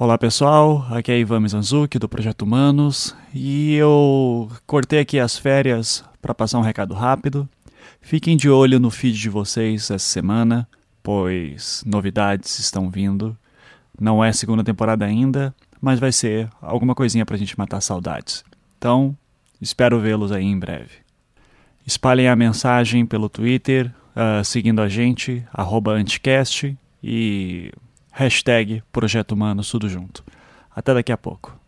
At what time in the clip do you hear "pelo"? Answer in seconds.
23.04-23.28